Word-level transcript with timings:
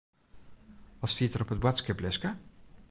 Wat 0.99 1.09
stiet 1.13 1.33
der 1.33 1.41
op 1.43 1.51
it 1.55 1.63
boadskiplistke? 1.65 2.29